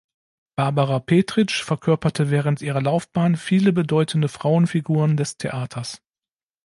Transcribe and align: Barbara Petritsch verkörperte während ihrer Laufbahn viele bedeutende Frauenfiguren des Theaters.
Barbara 0.55 0.97
Petritsch 0.99 1.61
verkörperte 1.63 2.31
während 2.31 2.63
ihrer 2.63 2.81
Laufbahn 2.81 3.35
viele 3.37 3.71
bedeutende 3.71 4.29
Frauenfiguren 4.29 5.15
des 5.15 5.37
Theaters. 5.37 6.01